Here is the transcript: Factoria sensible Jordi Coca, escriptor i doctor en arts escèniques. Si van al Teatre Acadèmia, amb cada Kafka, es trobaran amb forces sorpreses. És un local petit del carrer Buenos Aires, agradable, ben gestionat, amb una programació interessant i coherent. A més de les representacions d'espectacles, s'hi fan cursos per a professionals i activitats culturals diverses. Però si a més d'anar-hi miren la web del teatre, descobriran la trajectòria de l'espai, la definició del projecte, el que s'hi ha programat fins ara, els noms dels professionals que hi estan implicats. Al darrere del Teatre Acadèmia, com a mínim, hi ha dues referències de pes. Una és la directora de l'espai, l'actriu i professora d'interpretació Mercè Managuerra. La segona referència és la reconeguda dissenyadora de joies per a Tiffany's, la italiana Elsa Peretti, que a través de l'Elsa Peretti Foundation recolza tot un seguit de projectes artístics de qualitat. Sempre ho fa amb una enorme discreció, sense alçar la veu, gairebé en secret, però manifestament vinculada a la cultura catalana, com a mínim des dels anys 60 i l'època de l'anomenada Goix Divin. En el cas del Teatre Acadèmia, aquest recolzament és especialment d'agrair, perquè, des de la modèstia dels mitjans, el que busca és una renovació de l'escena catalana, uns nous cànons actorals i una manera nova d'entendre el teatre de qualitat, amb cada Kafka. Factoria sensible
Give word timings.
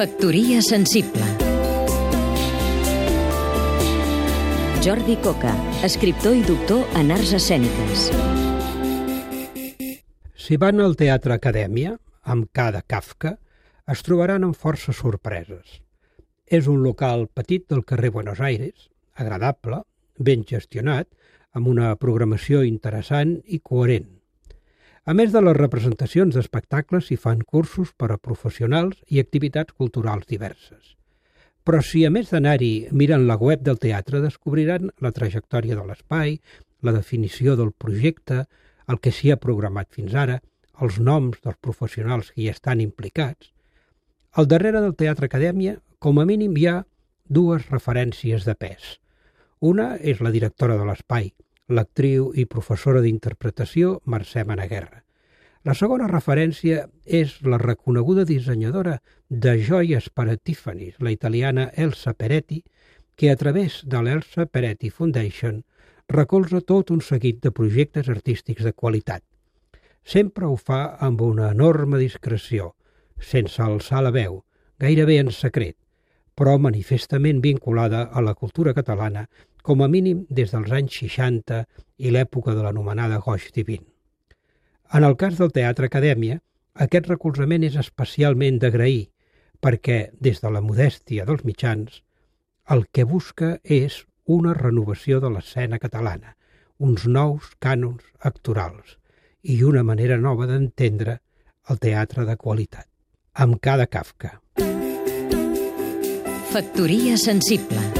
Factoria 0.00 0.62
sensible 0.62 1.26
Jordi 4.80 5.16
Coca, 5.20 5.50
escriptor 5.84 6.38
i 6.38 6.40
doctor 6.46 6.86
en 6.96 7.10
arts 7.12 7.34
escèniques. 7.36 8.06
Si 10.40 10.56
van 10.56 10.80
al 10.80 10.96
Teatre 10.96 11.36
Acadèmia, 11.36 11.92
amb 12.24 12.48
cada 12.56 12.80
Kafka, 12.80 13.34
es 13.92 14.00
trobaran 14.06 14.48
amb 14.48 14.56
forces 14.56 14.96
sorpreses. 15.04 15.82
És 16.48 16.64
un 16.64 16.80
local 16.80 17.26
petit 17.28 17.66
del 17.68 17.84
carrer 17.84 18.08
Buenos 18.16 18.40
Aires, 18.40 18.88
agradable, 19.12 19.82
ben 20.16 20.48
gestionat, 20.48 21.12
amb 21.52 21.68
una 21.68 21.92
programació 22.00 22.64
interessant 22.64 23.36
i 23.44 23.60
coherent. 23.60 24.08
A 25.08 25.14
més 25.16 25.32
de 25.32 25.40
les 25.40 25.56
representacions 25.56 26.34
d'espectacles, 26.36 27.06
s'hi 27.08 27.16
fan 27.16 27.40
cursos 27.40 27.92
per 27.96 28.10
a 28.12 28.18
professionals 28.20 28.98
i 29.08 29.20
activitats 29.22 29.72
culturals 29.72 30.26
diverses. 30.28 30.96
Però 31.64 31.80
si 31.84 32.04
a 32.04 32.10
més 32.12 32.28
d'anar-hi 32.32 32.90
miren 32.92 33.26
la 33.28 33.38
web 33.40 33.64
del 33.64 33.80
teatre, 33.80 34.20
descobriran 34.20 34.90
la 35.00 35.12
trajectòria 35.16 35.78
de 35.78 35.86
l'espai, 35.88 36.36
la 36.84 36.92
definició 36.92 37.56
del 37.56 37.72
projecte, 37.72 38.44
el 38.88 39.00
que 39.00 39.12
s'hi 39.12 39.32
ha 39.32 39.40
programat 39.40 39.88
fins 39.96 40.14
ara, 40.14 40.40
els 40.84 40.98
noms 41.00 41.40
dels 41.44 41.60
professionals 41.60 42.30
que 42.32 42.44
hi 42.44 42.50
estan 42.52 42.80
implicats. 42.84 43.52
Al 44.32 44.48
darrere 44.48 44.80
del 44.84 44.96
Teatre 44.96 45.28
Acadèmia, 45.28 45.78
com 45.98 46.20
a 46.20 46.26
mínim, 46.28 46.56
hi 46.56 46.66
ha 46.68 46.80
dues 47.28 47.68
referències 47.72 48.44
de 48.44 48.54
pes. 48.54 48.98
Una 49.60 49.94
és 49.96 50.20
la 50.24 50.32
directora 50.32 50.76
de 50.80 50.86
l'espai, 50.88 51.32
l'actriu 51.70 52.32
i 52.34 52.46
professora 52.46 53.00
d'interpretació 53.04 54.00
Mercè 54.04 54.44
Managuerra. 54.44 55.02
La 55.64 55.74
segona 55.76 56.06
referència 56.08 56.86
és 57.04 57.34
la 57.44 57.58
reconeguda 57.60 58.24
dissenyadora 58.24 58.98
de 59.28 59.58
joies 59.60 60.08
per 60.08 60.30
a 60.32 60.36
Tiffany's, 60.36 60.96
la 61.04 61.12
italiana 61.12 61.68
Elsa 61.76 62.14
Peretti, 62.14 62.62
que 63.16 63.30
a 63.30 63.36
través 63.36 63.82
de 63.84 64.00
l'Elsa 64.00 64.46
Peretti 64.46 64.88
Foundation 64.88 65.60
recolza 66.08 66.62
tot 66.64 66.90
un 66.90 67.02
seguit 67.04 67.42
de 67.44 67.52
projectes 67.52 68.08
artístics 68.08 68.64
de 68.64 68.72
qualitat. 68.72 69.22
Sempre 70.02 70.46
ho 70.48 70.56
fa 70.56 70.96
amb 70.98 71.20
una 71.20 71.50
enorme 71.52 72.00
discreció, 72.00 72.72
sense 73.20 73.60
alçar 73.62 74.00
la 74.02 74.10
veu, 74.10 74.40
gairebé 74.80 75.18
en 75.20 75.28
secret, 75.30 75.76
però 76.34 76.56
manifestament 76.56 77.42
vinculada 77.44 78.06
a 78.08 78.22
la 78.24 78.32
cultura 78.34 78.72
catalana, 78.72 79.28
com 79.62 79.82
a 79.82 79.88
mínim 79.88 80.24
des 80.28 80.52
dels 80.54 80.72
anys 80.72 80.98
60 81.02 81.64
i 81.98 82.12
l'època 82.12 82.54
de 82.56 82.64
l'anomenada 82.64 83.20
Goix 83.24 83.50
Divin. 83.54 83.84
En 84.92 85.04
el 85.06 85.16
cas 85.16 85.36
del 85.38 85.52
Teatre 85.54 85.86
Acadèmia, 85.86 86.40
aquest 86.74 87.08
recolzament 87.10 87.64
és 87.66 87.76
especialment 87.78 88.58
d'agrair, 88.58 89.10
perquè, 89.60 90.10
des 90.18 90.40
de 90.40 90.50
la 90.50 90.62
modèstia 90.64 91.26
dels 91.28 91.44
mitjans, 91.44 92.02
el 92.70 92.86
que 92.92 93.04
busca 93.04 93.58
és 93.64 94.04
una 94.24 94.54
renovació 94.54 95.20
de 95.20 95.30
l'escena 95.34 95.78
catalana, 95.78 96.36
uns 96.78 97.06
nous 97.06 97.52
cànons 97.60 98.02
actorals 98.20 98.96
i 99.42 99.62
una 99.64 99.82
manera 99.84 100.16
nova 100.16 100.46
d'entendre 100.48 101.20
el 101.70 101.78
teatre 101.78 102.24
de 102.26 102.36
qualitat, 102.36 102.86
amb 103.34 103.60
cada 103.60 103.86
Kafka. 103.86 104.38
Factoria 106.50 107.16
sensible 107.16 107.99